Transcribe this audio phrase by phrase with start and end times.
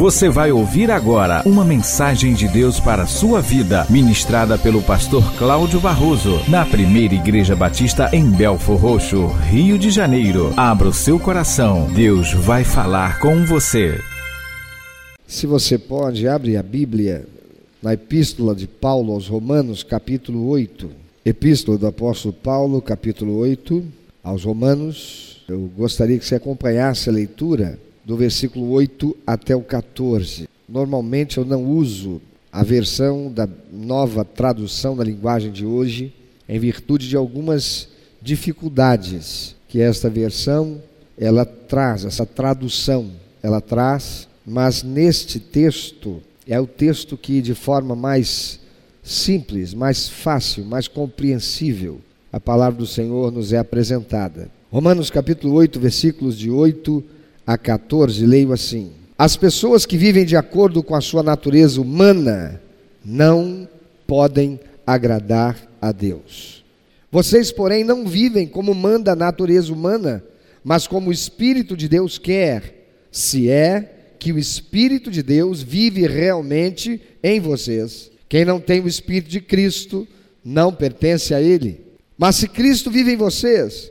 [0.00, 5.22] Você vai ouvir agora uma mensagem de Deus para a sua vida, ministrada pelo pastor
[5.36, 10.54] Cláudio Barroso, na primeira Igreja Batista em Belfor Roxo, Rio de Janeiro.
[10.56, 14.00] Abra o seu coração, Deus vai falar com você.
[15.26, 17.26] Se você pode, abre a Bíblia
[17.82, 20.88] na Epístola de Paulo aos Romanos, capítulo 8.
[21.26, 23.84] Epístola do apóstolo Paulo, capítulo 8,
[24.24, 25.42] aos Romanos.
[25.46, 27.78] Eu gostaria que você acompanhasse a leitura
[28.10, 30.48] do versículo 8 até o 14.
[30.68, 32.20] Normalmente eu não uso
[32.50, 36.12] a versão da nova tradução da linguagem de hoje,
[36.48, 37.86] em virtude de algumas
[38.20, 40.82] dificuldades que esta versão
[41.16, 47.94] ela traz, essa tradução ela traz, mas neste texto é o texto que de forma
[47.94, 48.58] mais
[49.04, 52.00] simples, mais fácil, mais compreensível,
[52.32, 54.50] a palavra do Senhor nos é apresentada.
[54.68, 57.19] Romanos capítulo 8, versículos de 8
[57.50, 62.62] a 14, leio assim: As pessoas que vivem de acordo com a sua natureza humana
[63.04, 63.68] não
[64.06, 66.64] podem agradar a Deus.
[67.10, 70.22] Vocês, porém, não vivem como manda a natureza humana,
[70.62, 76.06] mas como o Espírito de Deus quer, se é que o Espírito de Deus vive
[76.06, 78.12] realmente em vocês.
[78.28, 80.06] Quem não tem o Espírito de Cristo
[80.44, 81.80] não pertence a Ele.
[82.16, 83.90] Mas se Cristo vive em vocês,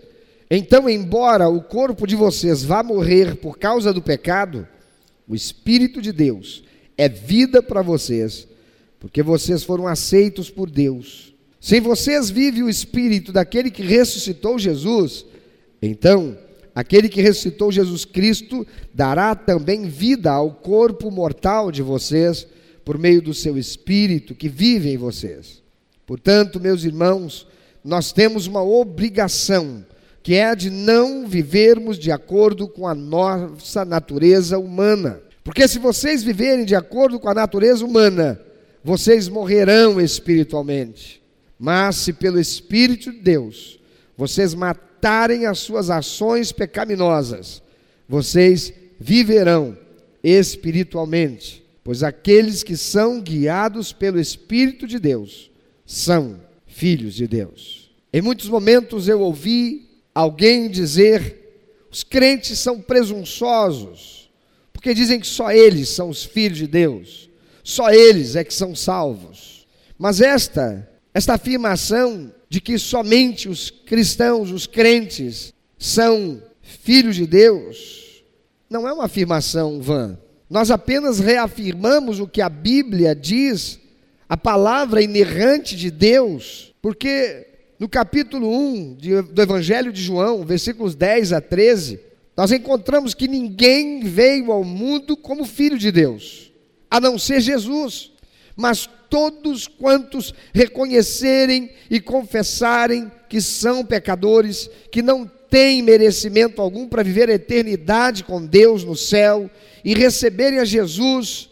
[0.49, 4.67] então, embora o corpo de vocês vá morrer por causa do pecado,
[5.27, 6.63] o Espírito de Deus
[6.97, 8.47] é vida para vocês,
[8.99, 11.35] porque vocês foram aceitos por Deus.
[11.61, 15.23] Se vocês vive o Espírito daquele que ressuscitou Jesus,
[15.81, 16.35] então
[16.73, 22.47] aquele que ressuscitou Jesus Cristo dará também vida ao corpo mortal de vocês,
[22.83, 25.61] por meio do seu Espírito que vive em vocês.
[26.07, 27.45] Portanto, meus irmãos,
[27.83, 29.85] nós temos uma obrigação
[30.21, 35.21] que é a de não vivermos de acordo com a nossa natureza humana.
[35.43, 38.39] Porque se vocês viverem de acordo com a natureza humana,
[38.83, 41.21] vocês morrerão espiritualmente.
[41.57, 43.79] Mas se pelo Espírito de Deus
[44.15, 47.61] vocês matarem as suas ações pecaminosas,
[48.07, 49.77] vocês viverão
[50.23, 51.65] espiritualmente.
[51.83, 55.49] Pois aqueles que são guiados pelo Espírito de Deus
[55.85, 57.89] são filhos de Deus.
[58.13, 59.88] Em muitos momentos eu ouvi
[60.19, 64.29] alguém dizer: os crentes são presunçosos,
[64.73, 67.29] porque dizem que só eles são os filhos de Deus,
[67.63, 69.67] só eles é que são salvos.
[69.97, 78.23] Mas esta, esta afirmação de que somente os cristãos, os crentes, são filhos de Deus,
[78.69, 80.17] não é uma afirmação vã.
[80.49, 83.79] Nós apenas reafirmamos o que a Bíblia diz,
[84.27, 87.48] a palavra inerrante de Deus, porque
[87.79, 91.99] no capítulo 1 de, do Evangelho de João, versículos 10 a 13,
[92.35, 96.51] nós encontramos que ninguém veio ao mundo como filho de Deus,
[96.91, 98.11] a não ser Jesus.
[98.55, 107.01] Mas todos quantos reconhecerem e confessarem que são pecadores, que não têm merecimento algum para
[107.01, 109.49] viver a eternidade com Deus no céu
[109.83, 111.49] e receberem a Jesus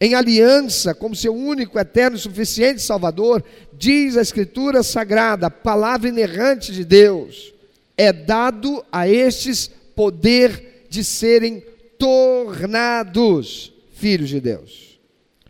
[0.00, 3.44] em aliança como seu único, eterno e suficiente Salvador,
[3.80, 7.54] diz a Escritura Sagrada, palavra inerrante de Deus,
[7.96, 11.64] é dado a estes poder de serem
[11.98, 15.00] tornados filhos de Deus.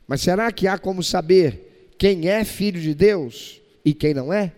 [0.06, 4.52] Mas será que há como saber quem é filho de Deus e quem não é?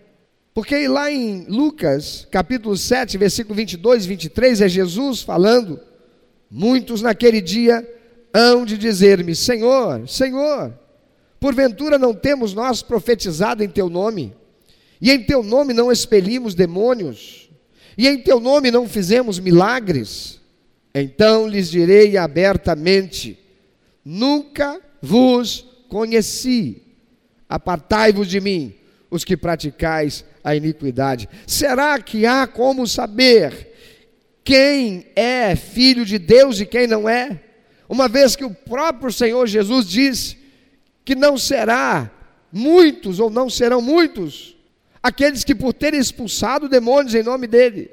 [0.53, 5.79] Porque lá em Lucas, capítulo 7, versículo 22 e 23, é Jesus falando:
[6.47, 7.83] muitos naquele dia
[8.31, 10.77] hão de dizer-me: Senhor, Senhor,
[11.43, 14.33] porventura não temos nós profetizado em teu nome,
[15.01, 17.49] e em teu nome não expelimos demônios,
[17.97, 20.39] e em teu nome não fizemos milagres?
[20.95, 23.37] Então lhes direi abertamente:
[24.05, 26.81] Nunca vos conheci,
[27.49, 28.73] apartai-vos de mim,
[29.11, 31.27] os que praticais a iniquidade.
[31.45, 33.69] Será que há como saber
[34.45, 37.37] quem é filho de Deus e quem não é?
[37.89, 40.42] uma vez que o próprio Senhor Jesus disse
[41.03, 42.09] que não será
[42.51, 44.55] muitos ou não serão muitos
[45.03, 47.91] aqueles que por terem expulsado demônios em nome dele,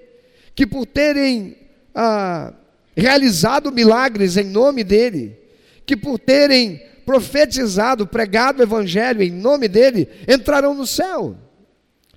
[0.55, 1.57] que por terem
[1.93, 2.55] ah,
[2.97, 5.37] realizado milagres em nome dele,
[5.85, 11.37] que por terem profetizado, pregado o evangelho em nome dele, entrarão no céu.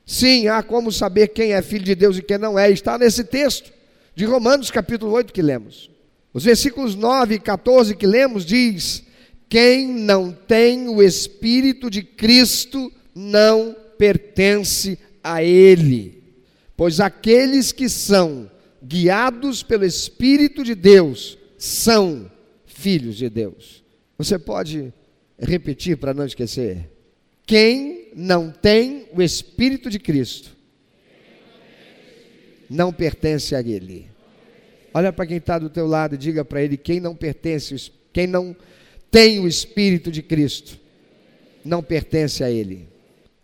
[0.06, 3.24] Sim, há como saber quem é filho de Deus e quem não é, está nesse
[3.24, 3.72] texto
[4.13, 5.89] de Romanos capítulo 8 que lemos.
[6.31, 9.04] Os versículos 9 e 14 que lemos diz:
[9.53, 16.23] Quem não tem o espírito de Cristo não pertence a ele.
[16.75, 18.50] Pois aqueles que são
[18.83, 22.31] guiados pelo espírito de Deus são
[22.65, 23.83] filhos de Deus.
[24.17, 24.91] Você pode
[25.38, 26.89] repetir para não esquecer?
[27.45, 30.50] Quem não tem o Espírito de Cristo
[32.67, 34.07] não pertence a Ele.
[34.91, 38.25] Olha para quem está do teu lado e diga para ele: quem não pertence, quem
[38.25, 38.55] não
[39.13, 40.80] tem o Espírito de Cristo,
[41.63, 42.88] não pertence a Ele.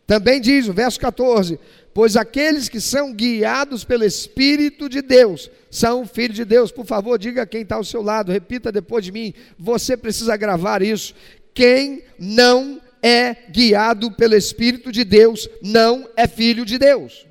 [0.07, 1.59] Também diz o verso 14:
[1.93, 6.71] Pois aqueles que são guiados pelo Espírito de Deus são filhos de Deus.
[6.71, 9.31] Por favor, diga quem está ao seu lado, repita depois de mim.
[9.59, 11.13] Você precisa gravar isso.
[11.53, 17.27] Quem não é guiado pelo Espírito de Deus não é filho de Deus.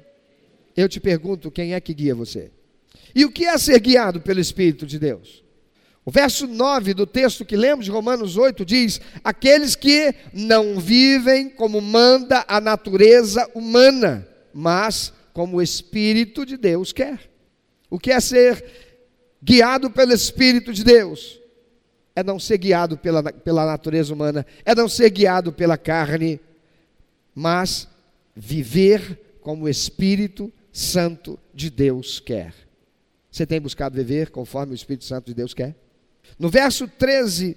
[0.76, 2.52] Eu te pergunto: quem é que guia você?
[3.12, 5.42] E o que é ser guiado pelo Espírito de Deus?
[6.08, 11.82] O verso 9 do texto que lemos Romanos 8 diz: Aqueles que não vivem como
[11.82, 17.30] manda a natureza humana, mas como o Espírito de Deus quer.
[17.90, 18.64] O que é ser
[19.44, 21.38] guiado pelo Espírito de Deus?
[22.16, 26.40] É não ser guiado pela, pela natureza humana, é não ser guiado pela carne,
[27.34, 27.86] mas
[28.34, 32.54] viver como o Espírito Santo de Deus quer.
[33.30, 35.76] Você tem buscado viver conforme o Espírito Santo de Deus quer?
[36.38, 37.56] No verso 13,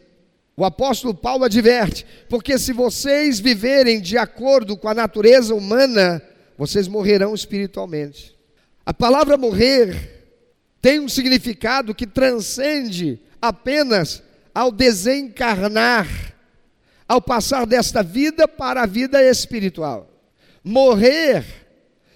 [0.56, 6.22] o apóstolo Paulo adverte: porque se vocês viverem de acordo com a natureza humana,
[6.58, 8.38] vocês morrerão espiritualmente.
[8.86, 10.22] A palavra morrer
[10.82, 14.22] tem um significado que transcende apenas
[14.54, 16.08] ao desencarnar,
[17.08, 20.10] ao passar desta vida para a vida espiritual.
[20.64, 21.46] Morrer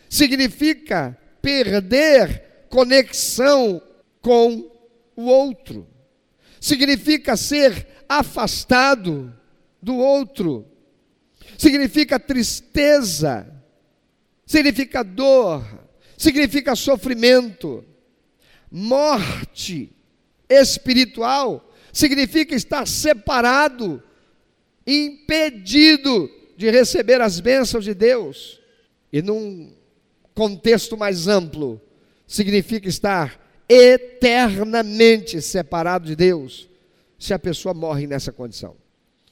[0.09, 3.81] significa perder conexão
[4.21, 4.71] com
[5.15, 5.87] o outro.
[6.65, 9.31] Significa ser afastado
[9.79, 10.65] do outro.
[11.59, 13.45] Significa tristeza.
[14.47, 15.63] Significa dor.
[16.17, 17.85] Significa sofrimento.
[18.71, 19.95] Morte
[20.49, 24.01] espiritual significa estar separado,
[24.87, 28.59] impedido de receber as bênçãos de Deus.
[29.13, 29.71] E num
[30.33, 31.79] contexto mais amplo,
[32.25, 36.69] significa estar eternamente separado de Deus,
[37.17, 38.75] se a pessoa morre nessa condição.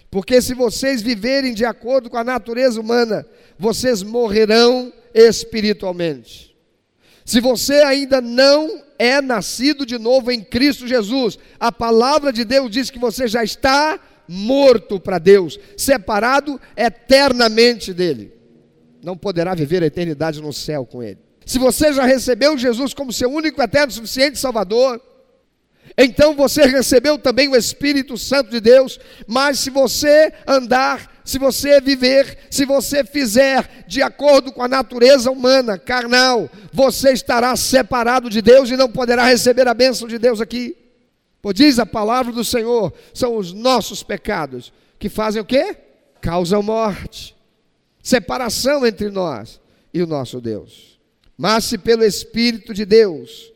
[0.10, 3.26] Porque se vocês viverem de acordo com a natureza humana,
[3.58, 6.56] vocês morrerão espiritualmente.
[7.26, 12.70] Se você ainda não é nascido de novo em Cristo Jesus, a palavra de Deus
[12.70, 18.34] diz que você já está morto para Deus, separado eternamente dele.
[19.04, 21.23] Não poderá viver a eternidade no céu com ele.
[21.46, 25.02] Se você já recebeu Jesus como seu único, eterno, suficiente Salvador,
[25.98, 31.80] então você recebeu também o Espírito Santo de Deus, mas se você andar, se você
[31.80, 38.42] viver, se você fizer de acordo com a natureza humana, carnal, você estará separado de
[38.42, 40.76] Deus e não poderá receber a bênção de Deus aqui.
[41.42, 45.78] Pois diz a palavra do Senhor, são os nossos pecados que fazem o quê?
[46.22, 47.36] Causam morte,
[48.02, 49.60] separação entre nós
[49.94, 50.93] e o nosso Deus.
[51.44, 53.52] Mas se pelo Espírito de Deus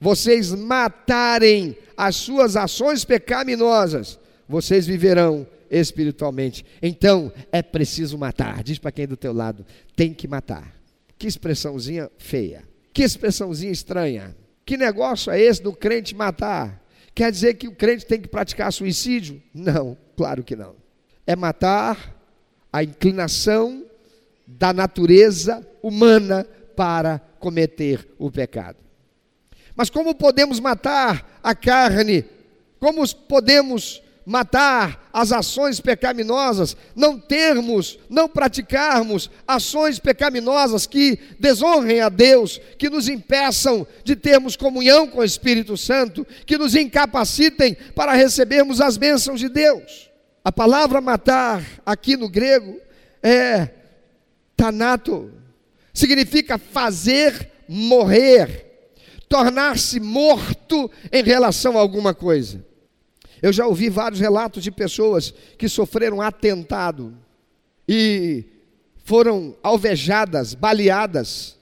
[0.00, 4.16] vocês matarem as suas ações pecaminosas,
[4.48, 6.64] vocês viverão espiritualmente.
[6.80, 8.62] Então é preciso matar.
[8.62, 10.72] Diz para quem é do teu lado, tem que matar.
[11.18, 12.62] Que expressãozinha feia.
[12.92, 14.36] Que expressãozinha estranha.
[14.64, 16.80] Que negócio é esse do crente matar?
[17.12, 19.42] Quer dizer que o crente tem que praticar suicídio?
[19.52, 20.76] Não, claro que não.
[21.26, 22.16] É matar
[22.72, 23.84] a inclinação
[24.46, 28.76] da natureza humana para cometer o pecado.
[29.74, 32.24] Mas como podemos matar a carne?
[32.78, 36.76] Como podemos matar as ações pecaminosas?
[36.94, 44.56] Não termos, não praticarmos ações pecaminosas que desonrem a Deus, que nos impeçam de termos
[44.56, 50.10] comunhão com o Espírito Santo, que nos incapacitem para recebermos as bênçãos de Deus.
[50.44, 52.80] A palavra matar aqui no grego
[53.22, 53.68] é
[54.56, 55.32] tanato,
[55.96, 58.90] significa fazer morrer,
[59.30, 62.62] tornar-se morto em relação a alguma coisa.
[63.40, 67.16] Eu já ouvi vários relatos de pessoas que sofreram atentado
[67.88, 68.44] e
[69.04, 71.56] foram alvejadas, baleadas,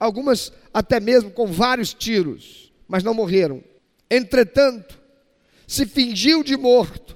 [0.00, 3.62] algumas até mesmo com vários tiros, mas não morreram.
[4.10, 4.98] Entretanto,
[5.66, 7.14] se fingiu de morto,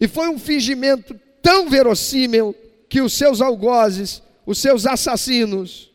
[0.00, 2.54] e foi um fingimento tão verossímil
[2.88, 5.92] que os seus algozes, os seus assassinos,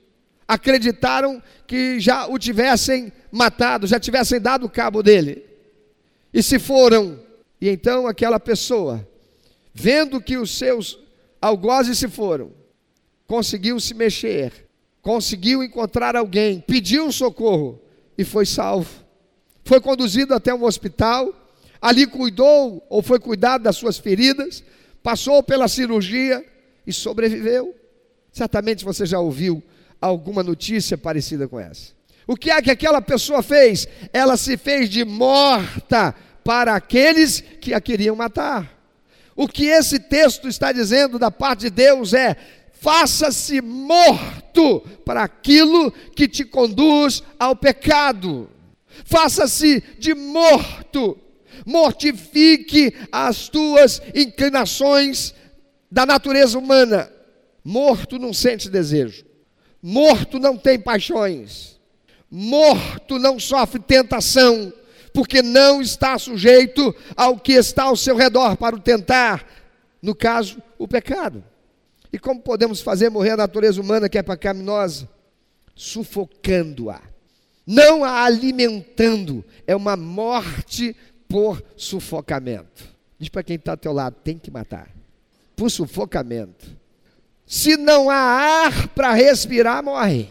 [0.48, 5.44] acreditaram que já o tivessem matado, já tivessem dado cabo dele.
[6.32, 7.20] E se foram,
[7.60, 9.10] e então aquela pessoa,
[9.74, 11.00] vendo que os seus
[11.42, 12.52] algozes se foram,
[13.26, 14.70] conseguiu se mexer,
[15.02, 17.82] conseguiu encontrar alguém, pediu socorro
[18.16, 19.04] e foi salvo.
[19.66, 21.34] Foi conduzido até um hospital,
[21.82, 24.64] ali cuidou ou foi cuidado das suas feridas,
[25.02, 26.46] passou pela cirurgia
[26.86, 27.82] e sobreviveu.
[28.34, 29.64] Certamente você já ouviu
[30.02, 31.94] alguma notícia parecida com essa.
[32.26, 33.88] O que é que aquela pessoa fez?
[34.12, 38.74] Ela se fez de morta para aqueles que a queriam matar.
[39.36, 42.36] O que esse texto está dizendo da parte de Deus é:
[42.82, 48.50] faça-se morto para aquilo que te conduz ao pecado.
[49.06, 51.20] Faça-se de morto.
[51.66, 55.34] Mortifique as tuas inclinações
[55.92, 57.13] da natureza humana.
[57.64, 59.26] Morto não sente desejo.
[59.82, 61.80] Morto não tem paixões.
[62.30, 64.74] Morto não sofre tentação
[65.14, 69.48] porque não está sujeito ao que está ao seu redor para o tentar,
[70.02, 71.44] no caso, o pecado.
[72.12, 75.08] E como podemos fazer morrer a natureza humana que é pecaminosa?
[75.76, 77.02] Sufocando-a,
[77.66, 80.96] não a alimentando, é uma morte
[81.28, 82.84] por sufocamento.
[83.20, 84.90] Diz para quem está ao teu lado: tem que matar,
[85.56, 86.83] por sufocamento.
[87.46, 90.30] Se não há ar para respirar, morre.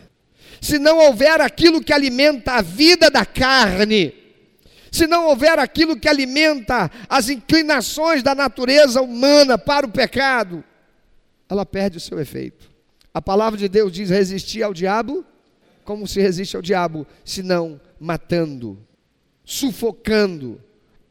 [0.60, 4.14] Se não houver aquilo que alimenta a vida da carne,
[4.92, 10.62] se não houver aquilo que alimenta as inclinações da natureza humana para o pecado,
[11.48, 12.70] ela perde o seu efeito.
[13.12, 15.24] A palavra de Deus diz: resistir ao diabo,
[15.84, 18.78] como se resiste ao diabo, senão matando,
[19.44, 20.60] sufocando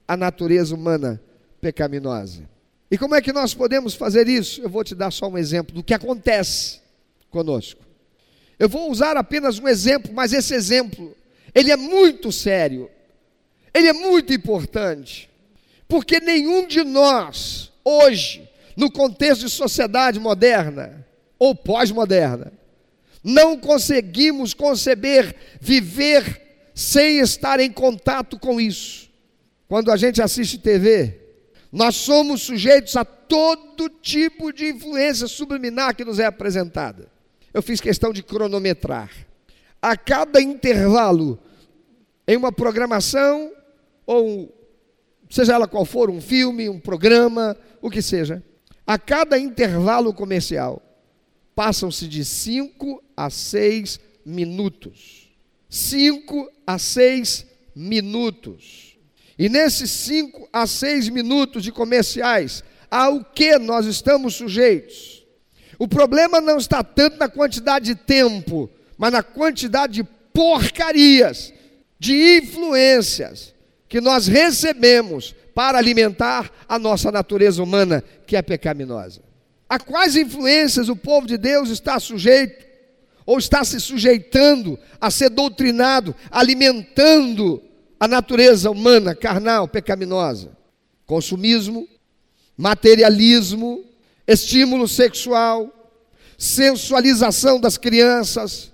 [0.07, 1.21] a natureza humana
[1.59, 2.49] pecaminosa.
[2.91, 4.61] E como é que nós podemos fazer isso?
[4.61, 6.81] Eu vou te dar só um exemplo do que acontece
[7.29, 7.81] conosco.
[8.59, 11.15] Eu vou usar apenas um exemplo, mas esse exemplo,
[11.55, 12.89] ele é muito sério
[13.73, 15.29] ele é muito importante,
[15.87, 21.05] porque nenhum de nós, hoje, no contexto de sociedade moderna
[21.39, 22.51] ou pós-moderna,
[23.23, 26.41] não conseguimos conceber viver
[26.73, 29.09] sem estar em contato com isso.
[29.67, 31.20] Quando a gente assiste TV,
[31.71, 37.09] nós somos sujeitos a todo tipo de influência subliminar que nos é apresentada.
[37.53, 39.09] Eu fiz questão de cronometrar.
[39.81, 41.39] A cada intervalo
[42.27, 43.51] em uma programação,
[44.05, 44.53] ou
[45.29, 48.43] seja ela qual for, um filme, um programa, o que seja,
[48.85, 50.81] a cada intervalo comercial,
[51.55, 55.29] passam-se de 5 a 6 minutos.
[55.69, 58.90] 5 a 6 minutos.
[59.41, 65.25] E nesses 5 a 6 minutos de comerciais, ao que nós estamos sujeitos?
[65.79, 68.69] O problema não está tanto na quantidade de tempo,
[68.99, 71.51] mas na quantidade de porcarias,
[71.97, 73.55] de influências,
[73.89, 79.23] que nós recebemos para alimentar a nossa natureza humana, que é pecaminosa.
[79.67, 82.63] A quais influências o povo de Deus está sujeito,
[83.25, 87.70] ou está se sujeitando a ser doutrinado, alimentando
[88.01, 90.57] a natureza humana, carnal, pecaminosa?
[91.05, 91.87] Consumismo,
[92.57, 93.85] materialismo,
[94.25, 95.69] estímulo sexual,
[96.35, 98.71] sensualização das crianças,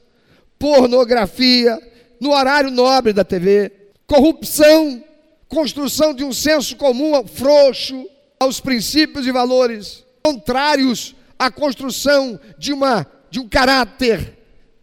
[0.57, 1.77] pornografia,
[2.21, 3.69] no horário nobre da TV,
[4.07, 5.03] corrupção,
[5.49, 13.05] construção de um senso comum frouxo aos princípios e valores, contrários à construção de, uma,
[13.29, 14.37] de um caráter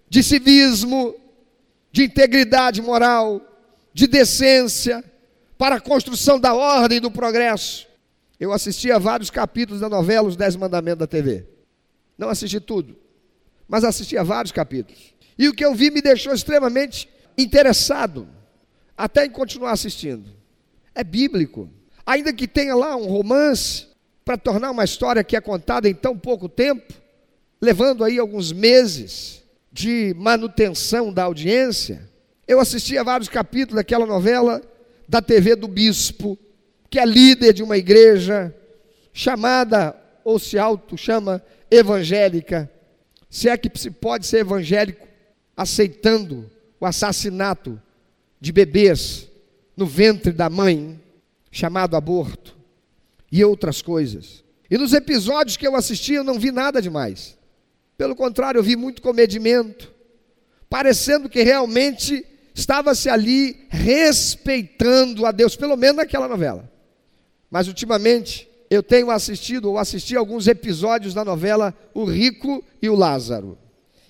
[0.06, 1.14] de civismo,
[1.90, 3.40] de integridade moral,
[3.94, 5.02] de decência,
[5.56, 7.86] para a construção da ordem e do progresso.
[8.38, 11.46] Eu assisti a vários capítulos da novela Os Dez Mandamentos da TV.
[12.18, 12.98] Não assisti tudo,
[13.66, 15.14] mas assisti a vários capítulos.
[15.38, 17.08] E o que eu vi me deixou extremamente
[17.38, 18.28] interessado,
[18.96, 20.28] até em continuar assistindo
[20.94, 21.68] é bíblico.
[22.06, 23.86] Ainda que tenha lá um romance
[24.24, 26.92] para tornar uma história que é contada em tão pouco tempo,
[27.60, 32.08] levando aí alguns meses de manutenção da audiência,
[32.46, 34.62] eu assisti a vários capítulos daquela novela
[35.08, 36.38] da TV do bispo,
[36.90, 38.54] que é líder de uma igreja
[39.12, 42.70] chamada ou se auto chama evangélica.
[43.28, 45.06] Se é que se pode ser evangélico
[45.56, 47.80] aceitando o assassinato
[48.40, 49.28] de bebês
[49.76, 51.00] no ventre da mãe,
[51.50, 52.56] chamado aborto,
[53.30, 54.44] e outras coisas.
[54.70, 57.36] E nos episódios que eu assisti, eu não vi nada demais.
[57.96, 59.92] Pelo contrário, eu vi muito comedimento,
[60.68, 66.70] parecendo que realmente estava-se ali respeitando a Deus, pelo menos naquela novela.
[67.50, 72.94] Mas ultimamente eu tenho assistido ou assisti alguns episódios da novela O Rico e o
[72.94, 73.58] Lázaro.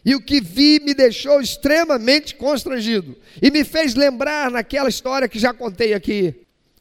[0.05, 3.17] E o que vi me deixou extremamente constrangido.
[3.41, 6.35] E me fez lembrar naquela história que já contei aqui,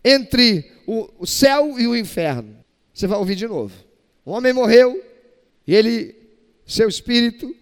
[0.03, 2.57] entre o, céu e o inferno.
[2.93, 3.73] Você vai ouvir de novo.
[4.25, 5.01] Um homem morreu
[5.65, 6.15] e ele,
[6.65, 7.55] seu espírito,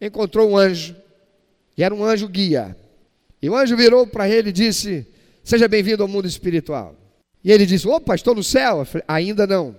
[0.00, 0.94] encontrou um anjo.
[1.76, 2.76] E era um anjo guia.
[3.44, 5.06] E o anjo virou para ele e disse:
[5.42, 6.96] Seja bem-vindo ao mundo espiritual.
[7.44, 8.86] E ele disse: Opa, estou no céu.
[8.86, 9.76] Falei, Ainda não.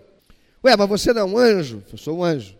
[0.63, 1.83] Ué, mas você não é um anjo?
[1.91, 2.55] Eu sou um anjo.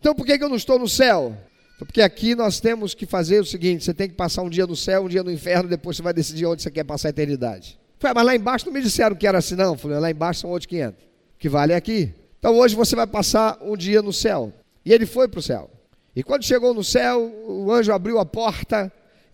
[0.00, 1.36] Então por que, que eu não estou no céu?
[1.78, 4.74] Porque aqui nós temos que fazer o seguinte: você tem que passar um dia no
[4.74, 7.78] céu, um dia no inferno, depois você vai decidir onde você quer passar a eternidade.
[7.98, 9.76] Falei, mas lá embaixo não me disseram que era assim, não.
[9.76, 11.04] Falei, lá embaixo são outros 500.
[11.04, 11.06] O
[11.38, 12.14] que vale é aqui.
[12.38, 14.50] Então hoje você vai passar um dia no céu.
[14.86, 15.70] E ele foi para o céu.
[16.14, 18.90] E quando chegou no céu, o anjo abriu a porta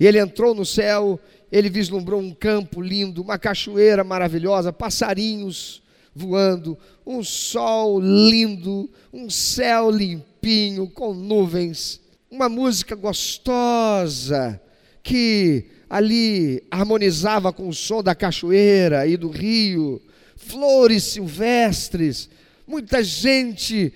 [0.06, 1.18] ele entrou no céu.
[1.50, 5.82] Ele vislumbrou um campo lindo, uma cachoeira maravilhosa, passarinhos
[6.14, 14.60] voando, um sol lindo, um céu limpinho, com nuvens, uma música gostosa
[15.02, 20.00] que ali harmonizava com o som da cachoeira e do rio,
[20.36, 22.28] flores silvestres,
[22.66, 23.92] muita gente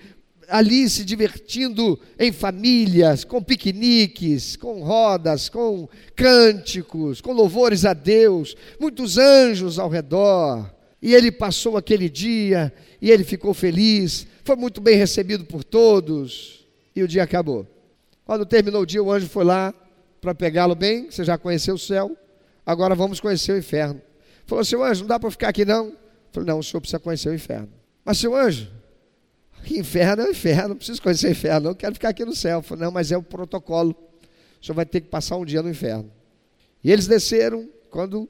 [0.47, 8.55] ali se divertindo em famílias, com piqueniques, com rodas, com cânticos, com louvores a Deus,
[8.79, 10.73] muitos anjos ao redor.
[11.01, 16.65] E ele passou aquele dia e ele ficou feliz, foi muito bem recebido por todos.
[16.95, 17.67] E o dia acabou.
[18.25, 19.73] Quando terminou o dia, o anjo foi lá
[20.19, 21.11] para pegá-lo bem.
[21.11, 22.17] Você já conheceu o céu,
[22.65, 24.01] agora vamos conhecer o inferno.
[24.45, 25.93] Falou: Seu anjo, não dá para ficar aqui não?
[26.31, 27.69] Falei: Não, o senhor precisa conhecer o inferno.
[28.03, 28.71] Mas, seu anjo,
[29.69, 32.61] Inferno é o inferno, não preciso conhecer o inferno, não quero ficar aqui no céu.
[32.61, 33.95] Falei, não, mas é o protocolo.
[34.61, 36.11] O senhor vai ter que passar um dia no inferno.
[36.83, 38.29] E eles desceram, quando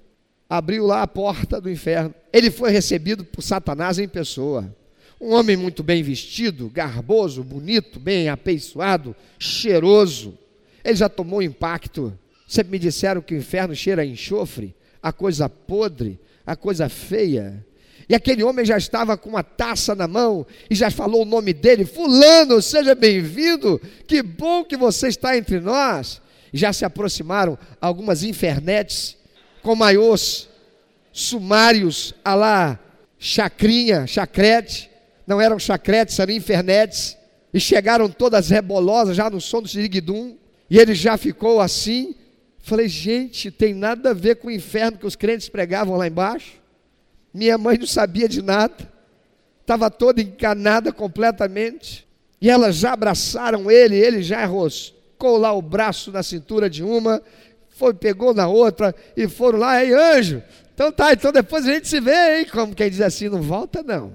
[0.50, 4.74] abriu lá a porta do inferno, ele foi recebido por Satanás em pessoa.
[5.20, 10.38] Um homem muito bem vestido, garboso, bonito, bem apeiçoado, cheiroso.
[10.84, 12.17] Ele já tomou impacto.
[12.48, 17.65] Sempre me disseram que o inferno cheira a enxofre, a coisa podre, a coisa feia.
[18.10, 21.54] E aquele homem já estava com uma taça na mão e já falou o nome
[21.54, 26.22] dele: Fulano, seja bem-vindo, que bom que você está entre nós.
[26.54, 29.18] Já se aproximaram algumas infernetes
[29.62, 30.48] com maiôs
[31.12, 32.80] sumários a lá
[33.20, 34.90] chacrinha, chacrete,
[35.26, 37.18] não eram chacretes, eram infernetes,
[37.54, 40.38] e chegaram todas rebolosas já no som do siriguidum,
[40.70, 42.15] e ele já ficou assim.
[42.60, 46.62] Falei, gente, tem nada a ver com o inferno que os crentes pregavam lá embaixo.
[47.38, 48.91] Minha mãe não sabia de nada,
[49.62, 52.08] estava toda encanada completamente.
[52.41, 57.21] E elas já abraçaram ele, ele já enroscou lá o braço na cintura de uma,
[57.69, 60.41] foi, pegou na outra e foram lá, ei anjo,
[60.73, 62.47] então tá, então depois a gente se vê, hein?
[62.52, 64.13] Como quem diz assim, não volta não.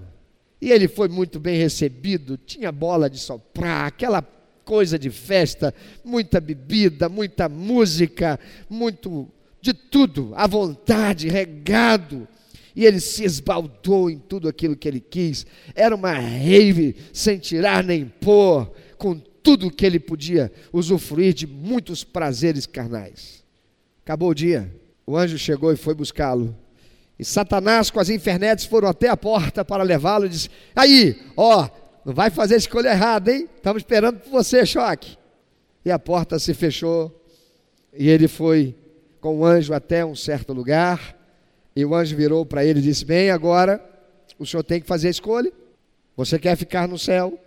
[0.60, 4.26] E ele foi muito bem recebido, tinha bola de soprar, aquela
[4.64, 5.72] coisa de festa,
[6.04, 9.28] muita bebida, muita música, muito
[9.60, 12.26] de tudo, à vontade, regado
[12.74, 15.46] e ele se esbaldou em tudo aquilo que ele quis.
[15.74, 22.04] Era uma rave sem tirar nem pôr, com tudo que ele podia usufruir de muitos
[22.04, 23.42] prazeres carnais.
[24.04, 24.72] Acabou o dia,
[25.06, 26.56] o anjo chegou e foi buscá-lo.
[27.18, 31.68] E Satanás com as infernetes foram até a porta para levá-lo e disse: Aí, ó,
[32.04, 33.48] não vai fazer escolha errada, hein?
[33.56, 35.16] Estamos esperando por você, choque.
[35.84, 37.20] E a porta se fechou
[37.92, 38.74] e ele foi
[39.20, 41.16] com o anjo até um certo lugar
[41.74, 43.82] e o anjo virou para ele e disse: Bem, agora
[44.38, 45.52] o senhor tem que fazer a escolha.
[46.16, 47.38] Você quer ficar no céu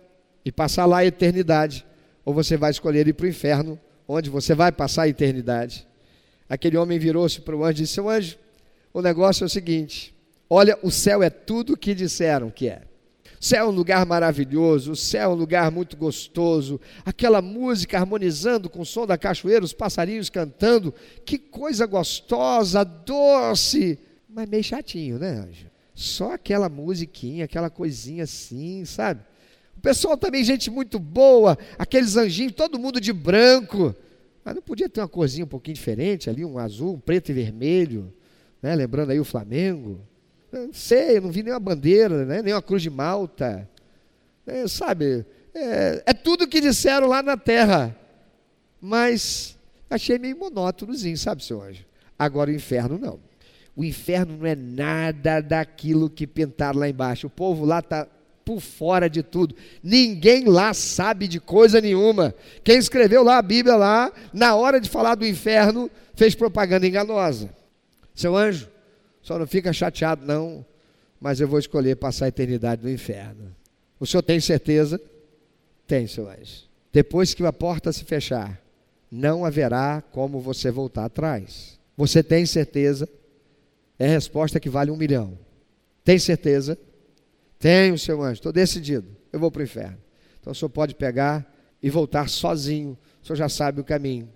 [0.44, 1.86] e passar lá a eternidade,
[2.24, 5.86] ou você vai escolher ir para o inferno, onde você vai passar a eternidade.
[6.48, 8.36] Aquele homem virou-se para o anjo e disse: Seu anjo,
[8.92, 10.14] o negócio é o seguinte:
[10.50, 12.82] olha, o céu é tudo o que disseram que é.
[13.38, 17.98] O céu é um lugar maravilhoso, o céu é um lugar muito gostoso, aquela música
[17.98, 20.92] harmonizando com o som da cachoeira, os passarinhos cantando,
[21.24, 23.98] que coisa gostosa, doce
[24.36, 25.70] mas meio chatinho, né, Anjo?
[25.94, 29.22] Só aquela musiquinha, aquela coisinha assim, sabe?
[29.78, 33.96] O pessoal também, gente muito boa, aqueles anjinhos, todo mundo de branco.
[34.44, 37.32] Mas não podia ter uma corzinha um pouquinho diferente ali, um azul, um preto e
[37.32, 38.12] vermelho,
[38.60, 38.74] né?
[38.74, 39.98] lembrando aí o Flamengo.
[40.52, 42.42] Não sei, eu não vi nenhuma bandeira, né?
[42.42, 43.66] nem uma cruz de malta.
[44.46, 47.96] É, sabe, é, é tudo que disseram lá na terra.
[48.78, 49.56] Mas
[49.88, 51.86] achei meio monótonozinho, sabe, seu anjo?
[52.18, 53.18] Agora o inferno não.
[53.76, 57.26] O inferno não é nada daquilo que pintaram lá embaixo.
[57.26, 58.08] O povo lá está
[58.42, 59.54] por fora de tudo.
[59.82, 62.34] Ninguém lá sabe de coisa nenhuma.
[62.64, 67.50] Quem escreveu lá a Bíblia lá, na hora de falar do inferno, fez propaganda enganosa.
[68.14, 68.68] Seu anjo,
[69.20, 70.64] só não fica chateado não,
[71.20, 73.54] mas eu vou escolher passar a eternidade no inferno.
[74.00, 74.98] O senhor tem certeza?
[75.86, 76.64] Tem, seu anjo.
[76.92, 78.58] Depois que a porta se fechar,
[79.10, 81.78] não haverá como você voltar atrás.
[81.96, 83.08] Você tem certeza?
[83.98, 85.38] É a resposta que vale um milhão.
[86.04, 86.78] Tem certeza?
[87.58, 89.08] Tenho, seu anjo, estou decidido.
[89.32, 89.98] Eu vou para o inferno.
[90.40, 91.44] Então o senhor pode pegar
[91.82, 92.96] e voltar sozinho.
[93.22, 94.28] O senhor já sabe o caminho.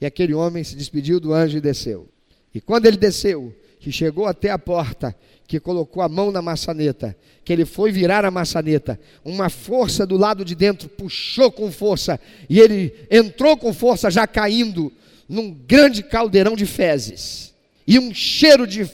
[0.00, 2.08] E aquele homem se despediu do anjo e desceu.
[2.52, 5.14] E quando ele desceu, que chegou até a porta,
[5.46, 10.16] que colocou a mão na maçaneta, que ele foi virar a maçaneta, uma força do
[10.16, 14.92] lado de dentro puxou com força, e ele entrou com força, já caindo
[15.28, 17.53] num grande caldeirão de fezes,
[17.86, 18.88] e um cheiro de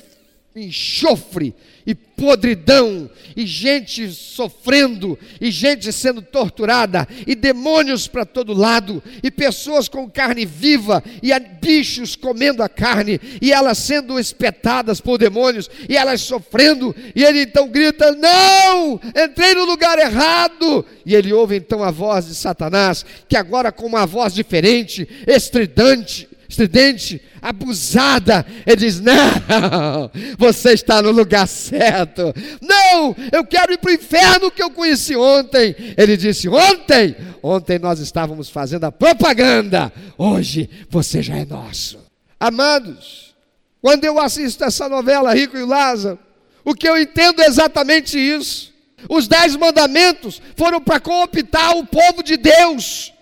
[0.54, 1.54] enxofre
[1.86, 9.30] e podridão, e gente sofrendo, e gente sendo torturada, e demônios para todo lado, e
[9.30, 15.70] pessoas com carne viva, e bichos comendo a carne, e elas sendo espetadas por demônios,
[15.88, 20.84] e elas sofrendo, e ele então grita: Não, entrei no lugar errado.
[21.06, 26.28] E ele ouve então a voz de Satanás, que agora com uma voz diferente, estridente,
[26.48, 28.44] estridente, abusada.
[28.66, 32.34] Ele diz: Não, você está no lugar certo.
[32.60, 35.74] Não, eu quero ir para o inferno que eu conheci ontem.
[35.96, 39.92] Ele disse: Ontem, ontem nós estávamos fazendo a propaganda.
[40.16, 41.98] Hoje você já é nosso.
[42.38, 43.34] Amados,
[43.80, 46.18] quando eu assisto essa novela Rico e Lázaro,
[46.64, 48.70] o que eu entendo é exatamente isso.
[49.08, 53.12] Os dez mandamentos foram para cooptar o povo de Deus,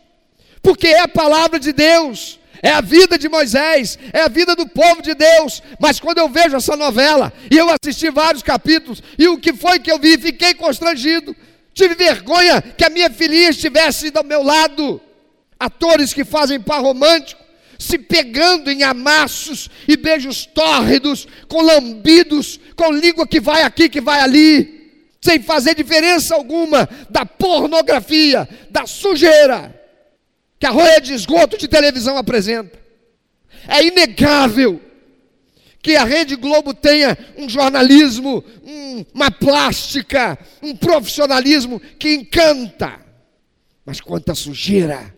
[0.61, 4.67] porque é a palavra de Deus é a vida de Moisés, é a vida do
[4.67, 5.63] povo de Deus.
[5.81, 9.79] Mas quando eu vejo essa novela, e eu assisti vários capítulos, e o que foi
[9.79, 10.19] que eu vi?
[10.19, 11.35] Fiquei constrangido.
[11.73, 15.01] Tive vergonha que a minha filhinha estivesse do meu lado.
[15.59, 17.43] Atores que fazem par romântico,
[17.79, 24.01] se pegando em amassos e beijos tórridos, com lambidos, com língua que vai aqui, que
[24.01, 29.78] vai ali, sem fazer diferença alguma da pornografia, da sujeira
[30.59, 32.79] que a rolha de esgoto de televisão apresenta.
[33.67, 34.81] É inegável
[35.81, 43.01] que a Rede Globo tenha um jornalismo, um, uma plástica, um profissionalismo que encanta.
[43.85, 45.15] Mas quanta sujeira!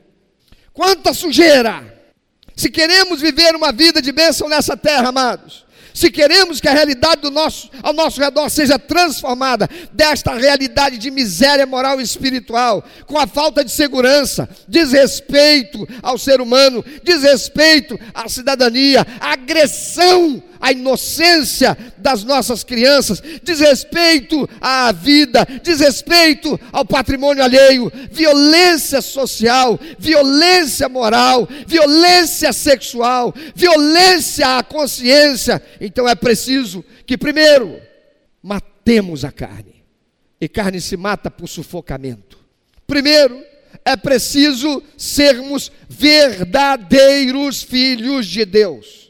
[0.72, 1.98] Quanta sujeira!
[2.54, 5.64] Se queremos viver uma vida de bênção nessa terra, amados,
[6.00, 11.10] se queremos que a realidade do nosso, ao nosso redor seja transformada desta realidade de
[11.10, 18.30] miséria moral e espiritual, com a falta de segurança, desrespeito ao ser humano, desrespeito à
[18.30, 29.00] cidadania, agressão à inocência das nossas crianças, desrespeito à vida, desrespeito ao patrimônio alheio, violência
[29.00, 35.62] social, violência moral, violência sexual, violência à consciência.
[35.80, 37.80] Então é preciso que, primeiro,
[38.42, 39.80] matemos a carne.
[40.40, 42.38] E carne se mata por sufocamento.
[42.86, 43.42] Primeiro,
[43.84, 49.09] é preciso sermos verdadeiros filhos de Deus.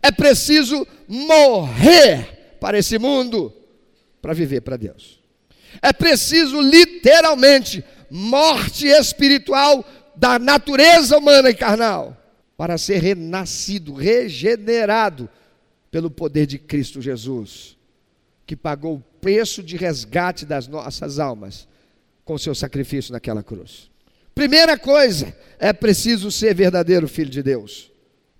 [0.00, 3.52] É preciso morrer para esse mundo
[4.20, 5.20] para viver para Deus.
[5.82, 12.16] É preciso literalmente morte espiritual da natureza humana e carnal
[12.56, 15.28] para ser renascido, regenerado
[15.90, 17.76] pelo poder de Cristo Jesus,
[18.46, 21.66] que pagou o preço de resgate das nossas almas
[22.24, 23.90] com seu sacrifício naquela cruz.
[24.34, 27.91] Primeira coisa, é preciso ser verdadeiro filho de Deus.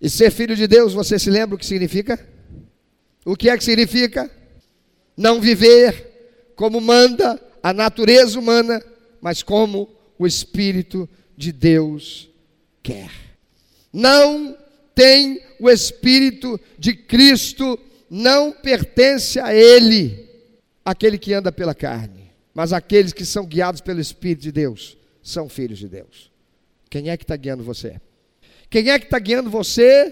[0.03, 2.19] E ser filho de Deus, você se lembra o que significa?
[3.25, 4.29] O que é que significa?
[5.17, 8.83] Não viver como manda a natureza humana,
[9.21, 9.89] mas como
[10.19, 12.29] o Espírito de Deus
[12.83, 13.13] quer.
[13.93, 14.59] Não
[14.93, 17.79] tem o Espírito de Cristo,
[18.11, 20.29] não pertence a Ele,
[20.85, 25.49] aquele que anda pela carne, mas aqueles que são guiados pelo Espírito de Deus são
[25.49, 26.33] filhos de Deus.
[26.91, 28.01] Quem é que está guiando você?
[28.73, 30.11] Quem é que está guiando você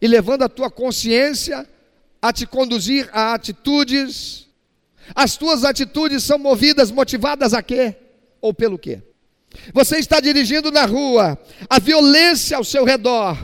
[0.00, 1.64] e levando a tua consciência
[2.20, 4.48] a te conduzir a atitudes?
[5.14, 7.94] As tuas atitudes são movidas, motivadas a quê?
[8.40, 9.00] Ou pelo quê?
[9.72, 11.38] Você está dirigindo na rua,
[11.70, 13.38] a violência ao seu redor,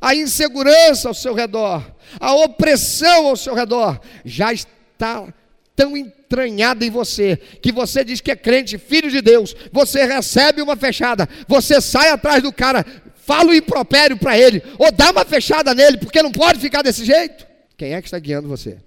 [0.00, 1.84] a insegurança ao seu redor,
[2.20, 5.26] a opressão ao seu redor, já está
[5.74, 10.62] tão entranhada em você, que você diz que é crente, filho de Deus, você recebe
[10.62, 12.86] uma fechada, você sai atrás do cara,
[13.24, 17.04] fala o impropério para ele, ou dá uma fechada nele, porque não pode ficar desse
[17.04, 17.46] jeito.
[17.76, 18.78] Quem é que está guiando você?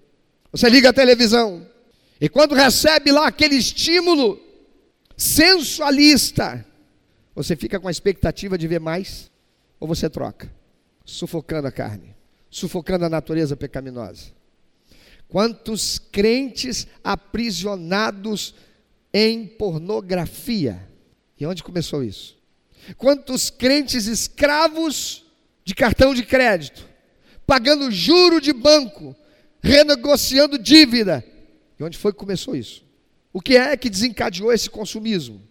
[0.52, 1.68] Você liga a televisão,
[2.22, 4.40] e quando recebe lá aquele estímulo
[5.16, 6.66] sensualista,
[7.36, 9.30] você fica com a expectativa de ver mais,
[9.80, 10.52] ou você troca,
[11.04, 12.16] sufocando a carne,
[12.50, 14.32] sufocando a natureza pecaminosa.
[15.28, 18.56] Quantos crentes aprisionados
[19.14, 20.88] em pornografia?
[21.40, 22.37] E onde começou isso?
[22.96, 25.26] Quantos crentes escravos
[25.66, 26.88] de cartão de crédito,
[27.46, 29.16] pagando juro de banco,
[29.62, 31.24] renegociando dívida.
[31.80, 32.86] E onde foi que começou isso?
[33.34, 35.42] O que é que desencadeou esse consumismo?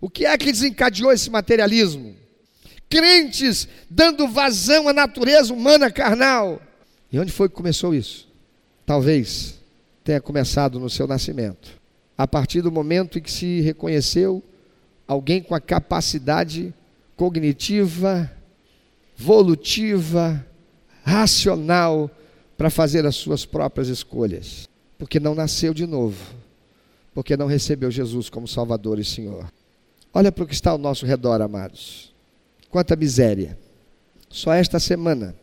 [0.00, 2.14] O que é que desencadeou esse materialismo?
[2.88, 6.62] Crentes dando vazão à natureza humana carnal.
[7.10, 8.32] E onde foi que começou isso?
[8.86, 9.60] talvez
[10.02, 11.80] tenha começado no seu nascimento.
[12.16, 14.42] A partir do momento em que se reconheceu
[15.06, 16.72] alguém com a capacidade
[17.16, 18.30] cognitiva,
[19.16, 20.44] volutiva,
[21.04, 22.10] racional
[22.56, 26.34] para fazer as suas próprias escolhas, porque não nasceu de novo,
[27.12, 29.52] porque não recebeu Jesus como Salvador e Senhor.
[30.12, 32.12] Olha para o que está ao nosso redor, amados.
[32.70, 33.58] Quanta miséria.
[34.28, 35.34] Só esta semana,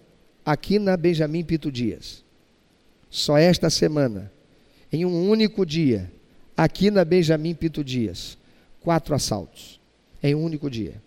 [0.45, 2.23] aqui na Benjamin Pito Dias,
[3.09, 4.31] só esta semana,
[4.91, 6.11] em um único dia,
[6.55, 8.37] aqui na Benjamin Pito Dias,
[8.81, 9.79] quatro assaltos,
[10.21, 11.01] em um único dia.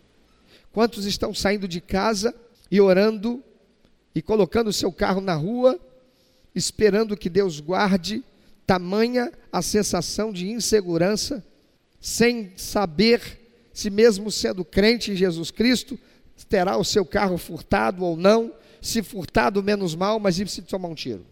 [0.74, 2.34] Quantos estão saindo de casa
[2.68, 3.40] e orando
[4.12, 5.78] e colocando o seu carro na rua,
[6.52, 8.24] esperando que Deus guarde
[8.66, 11.46] tamanha a sensação de insegurança,
[12.00, 13.40] sem saber
[13.72, 15.96] se mesmo sendo crente em Jesus Cristo,
[16.48, 20.88] terá o seu carro furtado ou não, se furtado menos mal, mas e se tomar
[20.88, 21.24] um tiro?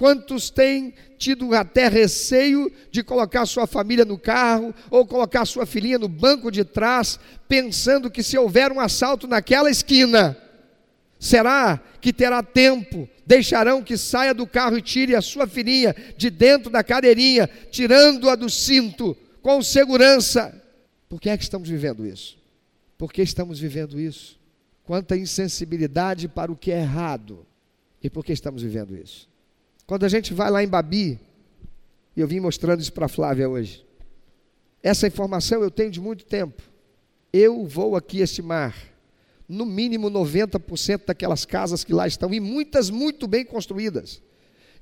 [0.00, 5.98] Quantos têm tido até receio de colocar sua família no carro ou colocar sua filhinha
[5.98, 10.38] no banco de trás, pensando que se houver um assalto naquela esquina,
[11.18, 13.06] Será que terá tempo?
[13.26, 18.34] Deixarão que saia do carro e tire a sua filhinha de dentro da cadeirinha, tirando-a
[18.34, 20.50] do cinto, com segurança.
[21.10, 22.38] Por que é que estamos vivendo isso?
[22.96, 24.40] Por que estamos vivendo isso?
[24.82, 27.46] Quanta insensibilidade para o que é errado.
[28.02, 29.29] E por que estamos vivendo isso?
[29.90, 31.18] Quando a gente vai lá em Babi,
[32.16, 33.84] e eu vim mostrando isso para a Flávia hoje.
[34.80, 36.62] Essa informação eu tenho de muito tempo.
[37.32, 38.72] Eu vou aqui estimar
[39.48, 44.22] no mínimo 90% daquelas casas que lá estão, e muitas muito bem construídas.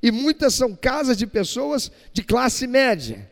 [0.02, 3.30] E muitas são casas de pessoas de classe média.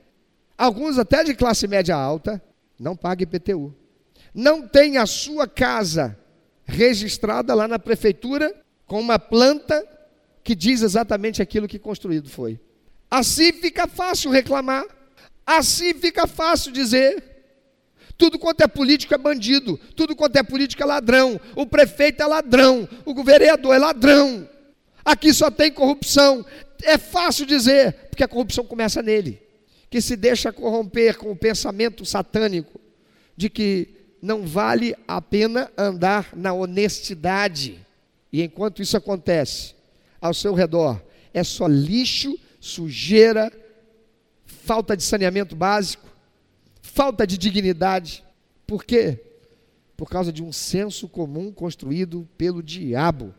[0.56, 2.42] Alguns até de classe média alta,
[2.80, 3.74] não paga IPTU.
[4.32, 6.18] Não tem a sua casa
[6.64, 9.86] registrada lá na prefeitura com uma planta
[10.46, 12.60] que diz exatamente aquilo que construído foi.
[13.10, 14.84] Assim fica fácil reclamar,
[15.44, 17.20] assim fica fácil dizer
[18.16, 22.26] tudo quanto é político é bandido, tudo quanto é político é ladrão, o prefeito é
[22.26, 24.48] ladrão, o vereador é ladrão.
[25.04, 26.46] Aqui só tem corrupção.
[26.84, 29.42] É fácil dizer, porque a corrupção começa nele,
[29.90, 32.80] que se deixa corromper com o pensamento satânico
[33.36, 33.88] de que
[34.22, 37.84] não vale a pena andar na honestidade.
[38.32, 39.75] E enquanto isso acontece,
[40.20, 41.02] ao seu redor
[41.36, 43.52] é só lixo, sujeira,
[44.46, 46.08] falta de saneamento básico,
[46.80, 48.24] falta de dignidade.
[48.66, 49.22] Por quê?
[49.98, 53.34] Por causa de um senso comum construído pelo diabo,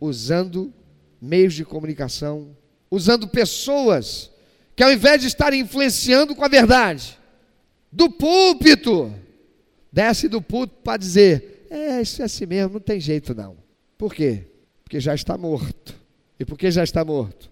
[0.00, 0.72] usando
[1.20, 2.56] meios de comunicação,
[2.90, 4.30] usando pessoas
[4.74, 7.18] que ao invés de estarem influenciando com a verdade,
[7.92, 9.14] do púlpito,
[9.92, 13.56] desce do púlpito para dizer: é, isso é assim mesmo, não tem jeito não.
[13.98, 14.46] Por quê?
[14.82, 16.03] Porque já está morto.
[16.46, 17.50] E já está morto?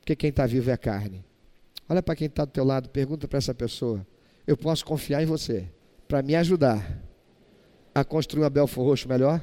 [0.00, 1.24] Porque quem está vivo é a carne.
[1.88, 4.06] Olha para quem está do teu lado, pergunta para essa pessoa
[4.48, 5.68] eu posso confiar em você
[6.08, 7.02] para me ajudar
[7.94, 9.42] a construir uma Belfor Roxo melhor?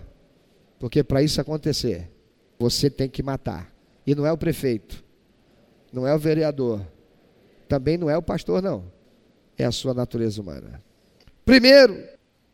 [0.79, 2.09] Porque para isso acontecer,
[2.57, 3.71] você tem que matar.
[4.05, 5.03] E não é o prefeito,
[5.93, 6.81] não é o vereador,
[7.67, 8.91] também não é o pastor, não.
[9.57, 10.81] É a sua natureza humana.
[11.45, 12.03] Primeiro,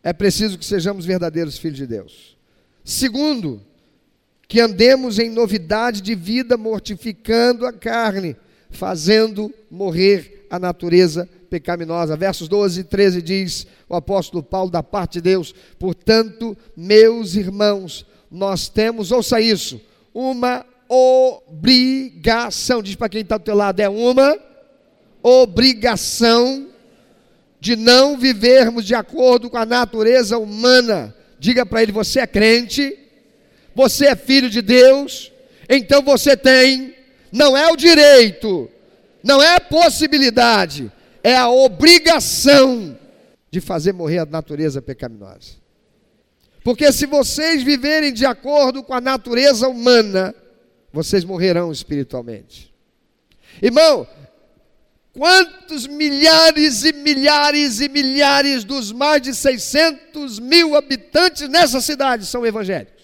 [0.03, 2.37] é preciso que sejamos verdadeiros filhos de Deus.
[2.83, 3.61] Segundo,
[4.51, 8.35] que andemos em novidade de vida, mortificando a carne,
[8.69, 12.17] fazendo morrer a natureza pecaminosa.
[12.17, 18.05] Versos 12 e 13 diz o apóstolo Paulo da parte de Deus: Portanto, meus irmãos,
[18.29, 19.79] nós temos, ouça isso,
[20.13, 22.83] uma obrigação.
[22.83, 24.37] Diz para quem está do teu lado: é uma
[25.23, 26.67] obrigação
[27.57, 31.15] de não vivermos de acordo com a natureza humana.
[31.39, 32.97] Diga para ele: você é crente,
[33.75, 35.31] você é filho de Deus,
[35.69, 36.95] então você tem,
[37.31, 38.69] não é o direito,
[39.23, 40.91] não é a possibilidade,
[41.23, 42.97] é a obrigação
[43.49, 45.61] de fazer morrer a natureza pecaminosa.
[46.63, 50.33] Porque se vocês viverem de acordo com a natureza humana,
[50.93, 52.73] vocês morrerão espiritualmente.
[53.61, 54.07] Irmão,
[55.13, 62.45] quantos milhares e milhares e milhares dos mais de 600 mil habitantes nessa cidade são
[62.45, 63.00] evangélicos?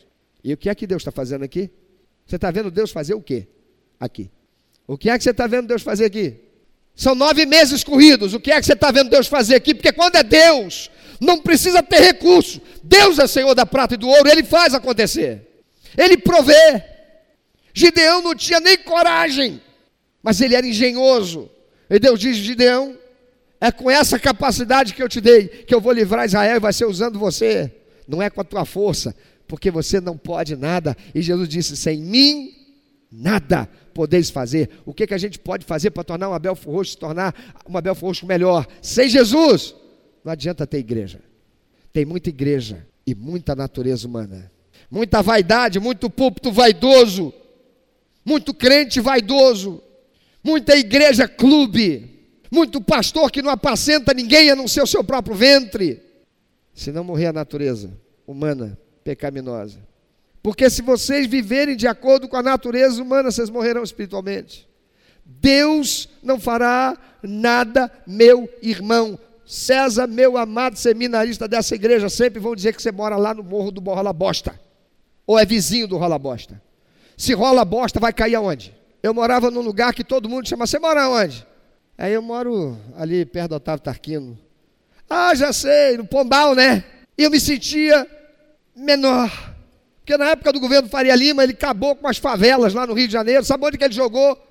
[0.48, 1.70] E o que é que Deus está fazendo aqui?
[2.26, 3.50] Você está vendo Deus fazer o quê?
[4.00, 4.32] Aqui.
[4.88, 6.38] O que é que você está vendo Deus fazer aqui?
[6.96, 8.34] São nove meses corridos.
[8.34, 9.76] O que é que você está vendo Deus fazer aqui?
[9.76, 12.62] Porque quando é Deus, não precisa ter recurso.
[12.82, 15.66] Deus é Senhor da prata e do ouro, Ele faz acontecer.
[15.98, 16.82] Ele provê.
[17.74, 19.62] Gideão não tinha nem coragem,
[20.24, 21.52] mas ele era engenhoso.
[21.90, 22.98] E Deus diz: Gideão,
[23.60, 26.72] é com essa capacidade que eu te dei que eu vou livrar Israel e vai
[26.72, 27.70] ser usando você.
[28.08, 29.14] Não é com a tua força,
[29.48, 30.96] porque você não pode nada.
[31.16, 32.54] E Jesus disse: sem mim
[33.12, 34.70] nada podeis fazer.
[34.86, 37.34] O que, que a gente pode fazer para tornar uma Belfo Roxo se tornar
[37.66, 38.68] uma Belfo Roxo melhor?
[38.82, 39.74] Sem Jesus,
[40.24, 41.22] não adianta ter igreja.
[41.92, 44.52] Tem muita igreja e muita natureza humana.
[44.90, 47.34] Muita vaidade, muito púlpito vaidoso,
[48.24, 49.82] muito crente vaidoso,
[50.42, 55.36] muita igreja clube, muito pastor que não apacenta ninguém a não ser o seu próprio
[55.36, 56.02] ventre.
[56.74, 57.92] Se não morrer a natureza
[58.26, 59.80] humana pecaminosa,
[60.44, 64.68] porque se vocês viverem de acordo com a natureza humana, vocês morrerão espiritualmente.
[65.26, 69.18] Deus não fará nada, meu irmão.
[69.46, 73.72] César, meu amado seminarista dessa igreja, sempre vão dizer que você mora lá no morro
[73.72, 74.60] do Rola Bosta.
[75.26, 76.62] Ou é vizinho do Rola Bosta.
[77.16, 78.76] Se rola bosta, vai cair aonde?
[79.02, 81.48] Eu morava num lugar que todo mundo chama, você mora onde?
[81.98, 84.38] Aí eu moro ali perto do Otávio Tarquino.
[85.10, 86.84] Ah, já sei, no Pombal, né?
[87.18, 88.06] E eu me sentia
[88.78, 89.56] menor.
[89.98, 93.08] Porque na época do governo Faria Lima, ele acabou com as favelas lá no Rio
[93.08, 93.44] de Janeiro.
[93.44, 94.42] Sabe onde que ele jogou?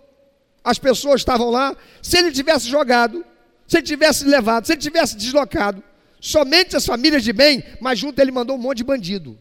[0.62, 1.74] As pessoas estavam lá.
[2.02, 3.24] Se ele tivesse jogado,
[3.66, 5.82] se ele tivesse levado, se ele tivesse deslocado,
[6.20, 9.38] somente as famílias de bem, mas junto ele mandou um monte de bandido.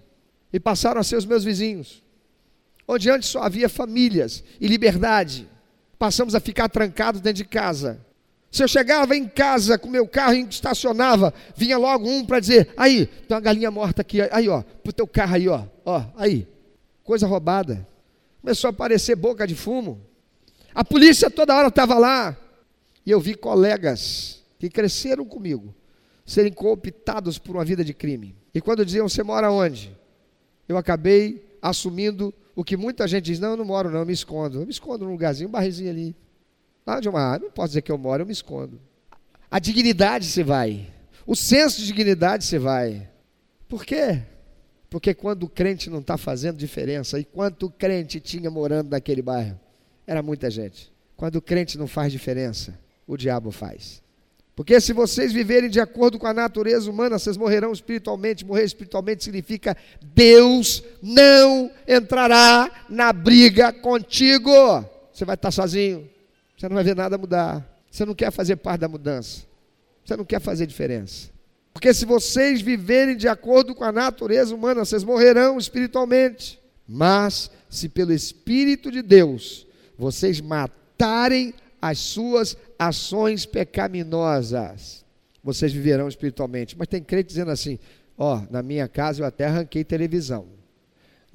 [0.53, 2.01] E passaram a ser os meus vizinhos.
[2.87, 5.49] Onde antes só havia famílias e liberdade.
[5.99, 7.99] Passamos a ficar trancados dentro de casa.
[8.55, 12.73] Se eu chegava em casa com meu carro e estacionava, vinha logo um para dizer:
[12.77, 16.47] aí, tem uma galinha morta aqui, aí, ó, pro teu carro aí, ó, ó, aí.
[17.03, 17.85] Coisa roubada.
[18.39, 19.99] Começou a aparecer boca de fumo.
[20.73, 22.33] A polícia toda hora estava lá.
[23.05, 25.75] E eu vi colegas que cresceram comigo
[26.25, 28.37] serem cooptados por uma vida de crime.
[28.53, 29.93] E quando diziam: você mora onde?
[30.65, 34.13] Eu acabei assumindo o que muita gente diz: não, eu não moro, não, eu me
[34.13, 34.61] escondo.
[34.61, 36.15] Eu me escondo num lugarzinho, um barrizinho ali.
[36.85, 38.79] Lá de uma, não posso dizer que eu moro, eu me escondo.
[39.49, 40.87] A dignidade se vai.
[41.25, 43.09] O senso de dignidade se vai.
[43.67, 44.21] Por quê?
[44.89, 49.59] Porque quando o crente não está fazendo diferença, e quanto crente tinha morando naquele bairro?
[50.05, 50.93] Era muita gente.
[51.17, 54.03] Quando o crente não faz diferença, o diabo faz.
[54.55, 58.45] Porque se vocês viverem de acordo com a natureza humana, vocês morrerão espiritualmente.
[58.45, 64.51] Morrer espiritualmente significa Deus não entrará na briga contigo.
[65.11, 66.14] Você vai estar sozinho.
[66.57, 67.65] Você não vai ver nada mudar.
[67.89, 69.43] Você não quer fazer parte da mudança.
[70.03, 71.29] Você não quer fazer diferença.
[71.73, 76.59] Porque se vocês viverem de acordo com a natureza humana, vocês morrerão espiritualmente.
[76.87, 85.03] Mas se pelo Espírito de Deus vocês matarem as suas ações pecaminosas,
[85.43, 86.77] vocês viverão espiritualmente.
[86.77, 87.77] Mas tem crente dizendo assim:
[88.17, 90.47] ó, na minha casa eu até arranquei televisão.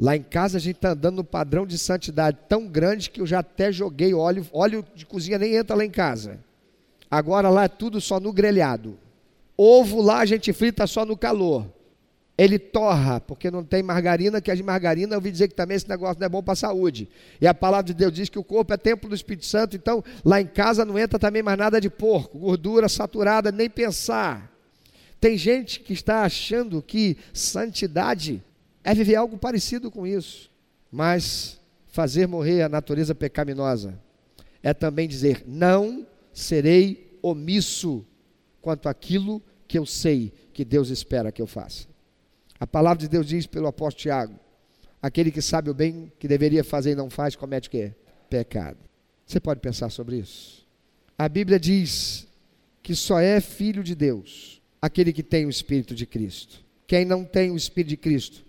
[0.01, 3.27] Lá em casa a gente está andando no padrão de santidade tão grande que eu
[3.27, 6.41] já até joguei óleo, óleo de cozinha nem entra lá em casa.
[7.11, 8.99] Agora lá é tudo só no grelhado.
[9.59, 11.67] Ovo lá a gente frita só no calor.
[12.39, 15.77] Ele torra, porque não tem margarina, que a de margarina eu ouvi dizer que também
[15.77, 17.07] esse negócio não é bom para a saúde.
[17.39, 20.03] E a palavra de Deus diz que o corpo é templo do Espírito Santo, então
[20.25, 24.51] lá em casa não entra também mais nada de porco, gordura saturada, nem pensar.
[25.21, 28.43] Tem gente que está achando que santidade
[28.83, 30.51] é viver algo parecido com isso,
[30.91, 33.99] mas fazer morrer a natureza pecaminosa
[34.63, 38.05] é também dizer: não serei omisso
[38.61, 41.87] quanto àquilo que eu sei que Deus espera que eu faça.
[42.59, 44.35] A palavra de Deus diz pelo apóstolo Tiago:
[45.01, 47.93] aquele que sabe o bem que deveria fazer e não faz, comete o quê?
[48.29, 48.79] Pecado.
[49.27, 50.67] Você pode pensar sobre isso?
[51.17, 52.27] A Bíblia diz
[52.83, 56.65] que só é filho de Deus aquele que tem o Espírito de Cristo.
[56.87, 58.45] Quem não tem o Espírito de Cristo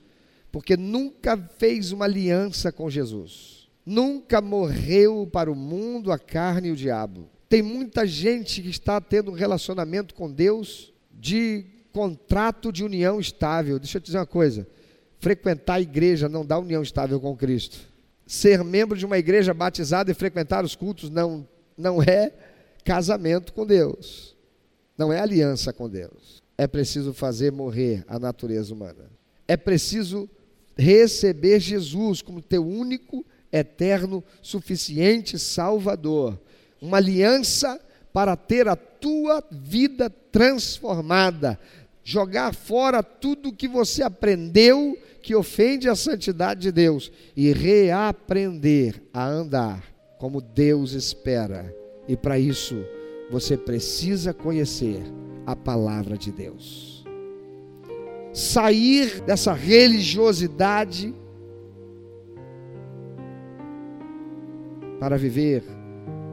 [0.52, 6.72] porque nunca fez uma aliança com Jesus, nunca morreu para o mundo, a carne e
[6.72, 7.30] o diabo.
[7.48, 13.78] Tem muita gente que está tendo um relacionamento com Deus de contrato de união estável.
[13.78, 14.68] Deixa eu te dizer uma coisa:
[15.20, 17.80] frequentar a igreja não dá união estável com Cristo.
[18.26, 22.32] Ser membro de uma igreja batizada e frequentar os cultos não, não é
[22.84, 24.36] casamento com Deus,
[24.98, 26.42] não é aliança com Deus.
[26.58, 29.10] É preciso fazer morrer a natureza humana.
[29.48, 30.30] É preciso
[30.82, 36.40] receber Jesus como teu único, eterno, suficiente Salvador.
[36.82, 37.80] Uma aliança
[38.12, 41.60] para ter a tua vida transformada.
[42.04, 49.24] Jogar fora tudo que você aprendeu que ofende a santidade de Deus e reaprender a
[49.24, 49.84] andar
[50.18, 51.74] como Deus espera.
[52.08, 52.84] E para isso,
[53.30, 55.04] você precisa conhecer
[55.46, 56.91] a palavra de Deus
[58.34, 61.14] sair dessa religiosidade
[65.00, 65.64] para viver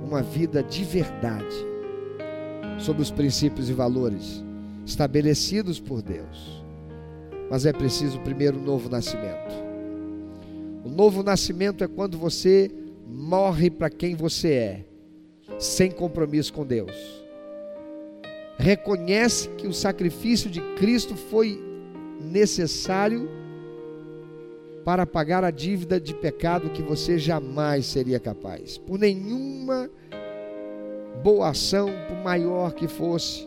[0.05, 1.55] uma vida de verdade,
[2.79, 4.45] sobre os princípios e valores
[4.85, 6.63] estabelecidos por Deus.
[7.51, 9.55] Mas é preciso primeiro um novo nascimento.
[10.85, 12.71] O novo nascimento é quando você
[13.07, 14.85] morre para quem você é,
[15.59, 16.93] sem compromisso com Deus.
[18.59, 21.68] Reconhece que o sacrifício de Cristo foi
[22.21, 23.29] necessário
[24.85, 28.79] para pagar a dívida de pecado que você jamais seria capaz.
[28.79, 29.91] Por nenhuma
[31.23, 33.47] boa ação, por maior que fosse,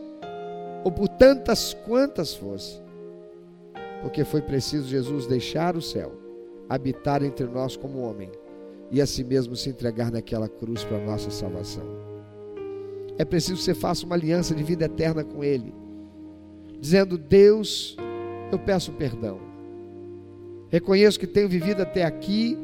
[0.84, 2.80] ou por tantas quantas fosse,
[4.02, 6.12] porque foi preciso Jesus deixar o céu,
[6.68, 8.30] habitar entre nós como homem
[8.90, 11.84] e a si mesmo se entregar naquela cruz para a nossa salvação.
[13.18, 15.74] É preciso que você faça uma aliança de vida eterna com Ele,
[16.78, 17.96] dizendo: Deus,
[18.54, 19.52] eu peço perdão
[20.72, 22.56] Reconheço que tenho vivido até aqui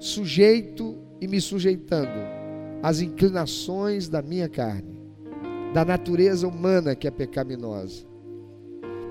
[0.00, 2.10] sujeito e me sujeitando
[2.82, 5.00] às inclinações da minha carne,
[5.72, 8.04] da natureza humana que é pecaminosa,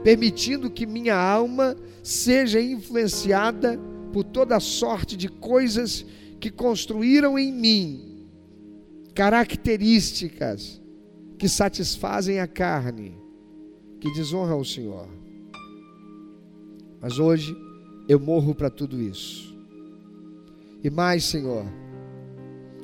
[0.03, 3.79] permitindo que minha alma seja influenciada
[4.11, 6.05] por toda sorte de coisas
[6.37, 8.27] que construíram em mim
[9.15, 10.81] características
[11.37, 13.17] que satisfazem a carne,
[13.97, 15.20] que desonram o Senhor.
[17.01, 17.57] Mas hoje,
[18.07, 19.57] eu morro para tudo isso.
[20.83, 21.65] E mais, Senhor,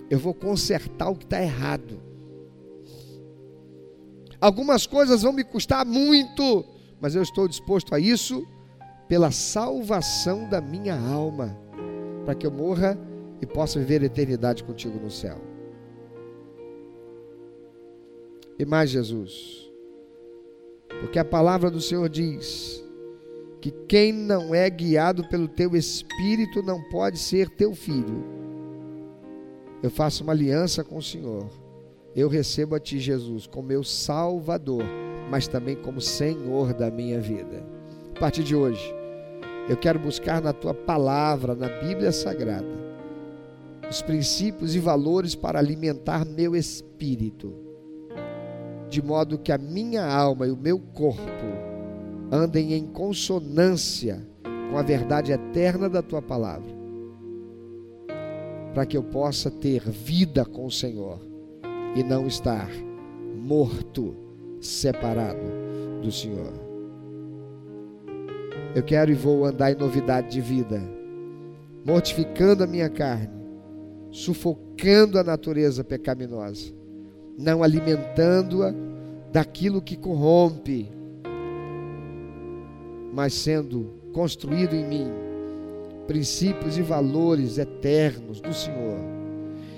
[0.10, 2.00] eu vou consertar o que está errado.
[4.40, 6.66] Algumas coisas vão me custar muito,
[7.00, 8.46] mas eu estou disposto a isso
[9.08, 11.58] pela salvação da minha alma,
[12.26, 12.98] para que eu morra
[13.42, 15.40] e possa viver a eternidade contigo no céu.
[18.60, 19.72] E mais, Jesus,
[21.02, 22.84] porque a palavra do Senhor diz:
[23.68, 28.24] que quem não é guiado pelo teu espírito não pode ser teu filho.
[29.84, 31.50] Eu faço uma aliança com o Senhor.
[32.16, 34.84] Eu recebo a ti, Jesus, como meu Salvador,
[35.30, 37.62] mas também como Senhor da minha vida.
[38.16, 38.96] A partir de hoje,
[39.68, 42.66] eu quero buscar na tua palavra, na Bíblia Sagrada,
[43.90, 47.54] os princípios e valores para alimentar meu espírito,
[48.90, 51.57] de modo que a minha alma e o meu corpo
[52.32, 54.26] andem em consonância
[54.70, 56.76] com a verdade eterna da tua palavra,
[58.74, 61.20] para que eu possa ter vida com o Senhor
[61.96, 62.70] e não estar
[63.36, 64.16] morto,
[64.60, 65.40] separado
[66.02, 66.54] do Senhor.
[68.76, 70.82] Eu quero e vou andar em novidade de vida,
[71.86, 73.30] mortificando a minha carne,
[74.12, 76.74] sufocando a natureza pecaminosa,
[77.38, 78.74] não alimentando-a
[79.32, 80.92] daquilo que corrompe,
[83.18, 85.12] mas sendo construído em mim
[86.06, 89.00] princípios e valores eternos do Senhor,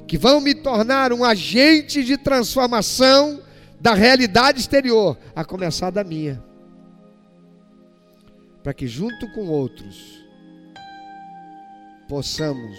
[0.05, 3.39] que vão me tornar um agente de transformação
[3.79, 6.43] da realidade exterior, a começar da minha,
[8.61, 10.21] para que junto com outros
[12.09, 12.77] possamos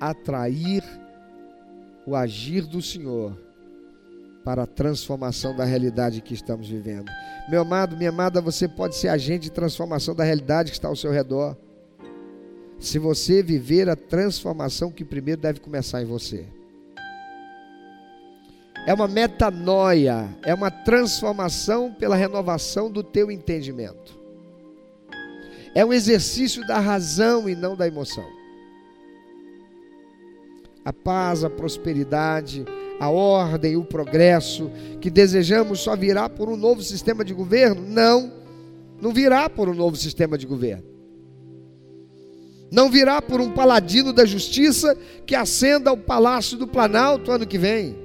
[0.00, 0.84] atrair
[2.06, 3.36] o agir do Senhor
[4.44, 7.10] para a transformação da realidade que estamos vivendo.
[7.50, 10.94] Meu amado, minha amada, você pode ser agente de transformação da realidade que está ao
[10.94, 11.56] seu redor.
[12.78, 16.46] Se você viver a transformação que primeiro deve começar em você.
[18.86, 24.16] É uma metanoia, é uma transformação pela renovação do teu entendimento.
[25.74, 28.30] É um exercício da razão e não da emoção.
[30.84, 32.64] A paz, a prosperidade,
[33.00, 34.70] a ordem, o progresso,
[35.00, 37.82] que desejamos só virá por um novo sistema de governo?
[37.88, 38.30] Não,
[39.00, 40.84] não virá por um novo sistema de governo.
[42.70, 44.94] Não virá por um paladino da justiça
[45.24, 47.98] que ascenda ao palácio do Planalto ano que vem.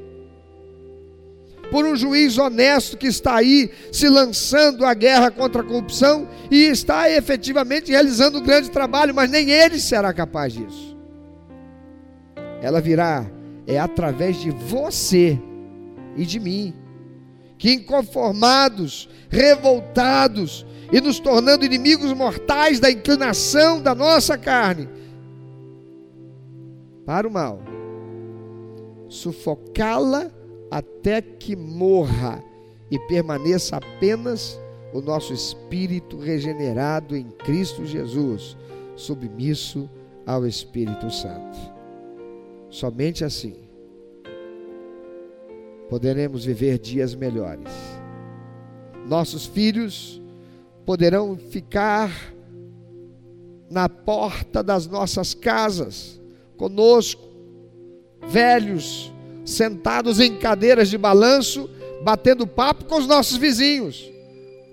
[1.70, 6.64] Por um juiz honesto que está aí se lançando à guerra contra a corrupção e
[6.64, 10.96] está efetivamente realizando um grande trabalho, mas nem ele será capaz disso.
[12.62, 13.30] Ela virá
[13.68, 15.39] é através de você
[16.16, 16.74] e de mim,
[17.57, 24.88] que inconformados, revoltados e nos tornando inimigos mortais da inclinação da nossa carne
[27.05, 27.59] para o mal,
[29.07, 30.32] sufocá-la
[30.72, 32.43] até que morra
[32.89, 34.59] e permaneça apenas
[34.93, 38.57] o nosso espírito regenerado em Cristo Jesus,
[38.95, 39.89] submisso
[40.26, 41.74] ao Espírito Santo.
[42.76, 43.55] Somente assim
[45.89, 47.71] poderemos viver dias melhores.
[49.07, 50.21] Nossos filhos
[50.86, 52.11] poderão ficar
[53.71, 56.19] na porta das nossas casas
[56.57, 57.23] conosco,
[58.28, 59.09] velhos,
[59.45, 61.69] sentados em cadeiras de balanço,
[62.03, 64.11] batendo papo com os nossos vizinhos.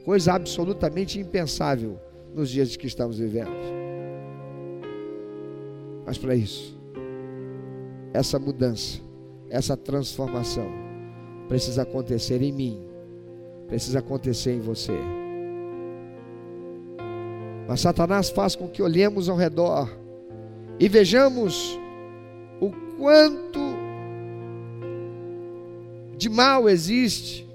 [0.04, 2.00] Coisa absolutamente impensável
[2.34, 3.52] nos dias que estamos vivendo.
[6.04, 6.81] Mas para isso,
[8.12, 9.00] essa mudança,
[9.48, 10.70] essa transformação
[11.48, 12.80] precisa acontecer em mim,
[13.68, 14.96] precisa acontecer em você.
[17.68, 19.88] Mas Satanás faz com que olhemos ao redor
[20.78, 21.78] e vejamos
[22.60, 23.60] o quanto
[26.16, 27.48] de mal existe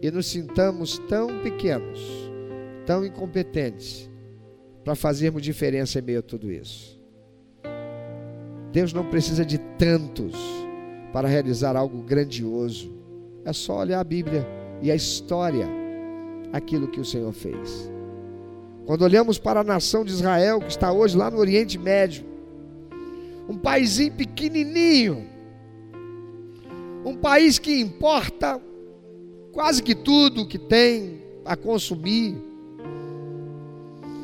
[0.00, 2.00] e nos sintamos tão pequenos,
[2.84, 4.10] tão incompetentes
[4.84, 6.95] para fazermos diferença em meio a tudo isso.
[8.72, 10.34] Deus não precisa de tantos
[11.12, 12.92] para realizar algo grandioso.
[13.44, 14.46] É só olhar a Bíblia
[14.82, 15.68] e a história,
[16.52, 17.90] aquilo que o Senhor fez.
[18.84, 22.24] Quando olhamos para a nação de Israel, que está hoje lá no Oriente Médio,
[23.48, 25.26] um paísinho pequenininho,
[27.04, 28.60] um país que importa
[29.52, 32.36] quase que tudo que tem a consumir,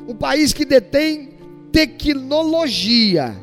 [0.06, 1.30] um país que detém
[1.72, 3.36] tecnologia,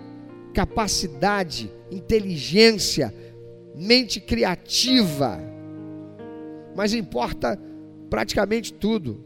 [0.60, 3.16] capacidade, inteligência,
[3.74, 5.40] mente criativa,
[6.76, 7.58] mas importa
[8.10, 9.24] praticamente tudo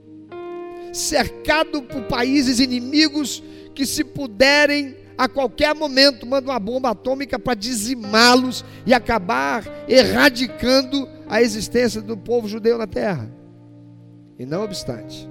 [0.91, 3.41] cercado por países inimigos
[3.73, 11.09] que, se puderem, a qualquer momento, mandam uma bomba atômica para dizimá-los e acabar erradicando
[11.27, 13.27] a existência do povo judeu na terra.
[14.37, 15.27] E não obstante,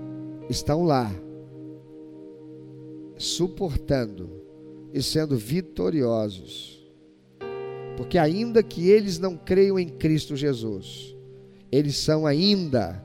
[0.51, 1.09] estão lá,
[3.17, 4.42] suportando
[4.93, 6.81] e sendo vitoriosos.
[7.97, 11.17] Porque, ainda que eles não creiam em Cristo Jesus,
[11.71, 13.03] eles são ainda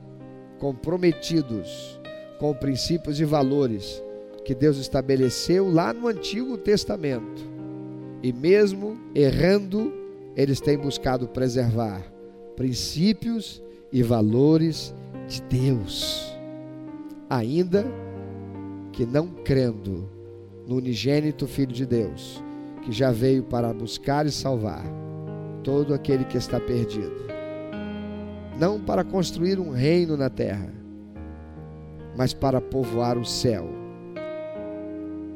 [0.58, 1.98] comprometidos
[2.38, 4.02] com princípios e valores
[4.44, 7.42] que Deus estabeleceu lá no Antigo Testamento.
[8.22, 9.92] E mesmo errando,
[10.34, 12.02] eles têm buscado preservar
[12.56, 13.62] princípios
[13.92, 14.94] e valores
[15.28, 16.34] de Deus,
[17.28, 17.84] ainda
[18.92, 20.17] que não crendo
[20.68, 22.44] no unigênito Filho de Deus,
[22.82, 24.84] que já veio para buscar e salvar
[25.64, 27.26] todo aquele que está perdido,
[28.60, 30.70] não para construir um reino na terra,
[32.14, 33.66] mas para povoar o céu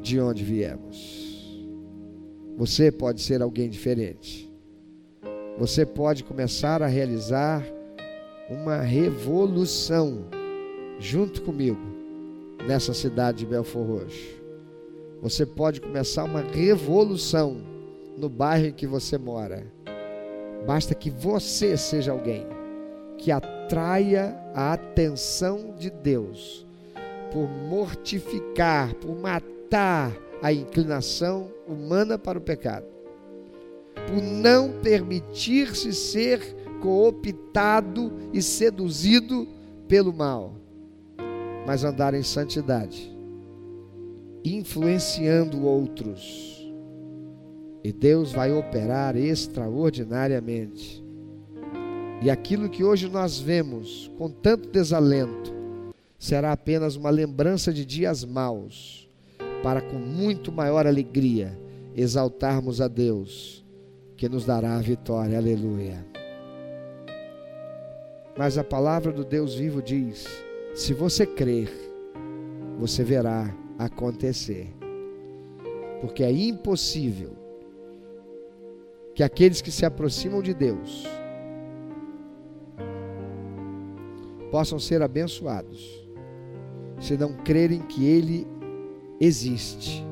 [0.03, 1.57] de onde viemos.
[2.55, 4.53] Você pode ser alguém diferente.
[5.57, 7.65] Você pode começar a realizar
[8.51, 10.25] uma revolução
[10.99, 11.81] junto comigo
[12.67, 14.42] nessa cidade de Belfor Roxo.
[15.23, 17.55] Você pode começar uma revolução
[18.17, 19.65] no bairro em que você mora.
[20.67, 22.45] Basta que você seja alguém
[23.17, 26.67] que atraia a atenção de Deus
[27.31, 30.11] por mortificar, por matar
[30.41, 32.85] a inclinação humana para o pecado,
[33.95, 36.41] por não permitir-se ser
[36.81, 39.47] cooptado e seduzido
[39.87, 40.53] pelo mal,
[41.65, 43.12] mas andar em santidade,
[44.43, 46.71] influenciando outros.
[47.83, 51.03] E Deus vai operar extraordinariamente.
[52.21, 55.53] E aquilo que hoje nós vemos com tanto desalento,
[56.17, 59.09] será apenas uma lembrança de dias maus,
[59.61, 61.59] para com muito maior alegria
[61.95, 63.65] exaltarmos a Deus,
[64.15, 65.37] que nos dará a vitória.
[65.37, 66.05] Aleluia.
[68.37, 70.25] Mas a palavra do Deus vivo diz:
[70.73, 71.69] se você crer,
[72.79, 73.53] você verá
[73.85, 74.73] acontecer.
[76.01, 77.31] Porque é impossível
[79.15, 81.07] que aqueles que se aproximam de Deus
[84.51, 86.03] possam ser abençoados
[86.99, 88.47] se não crerem que Ele
[89.19, 90.05] existe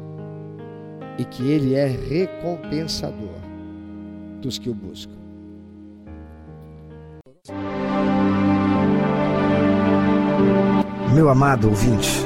[1.17, 3.39] e que Ele é recompensador
[4.41, 5.21] dos que o buscam.
[11.13, 12.25] Meu amado ouvinte,